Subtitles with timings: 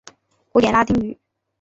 [0.51, 1.15] 古典拉丁语。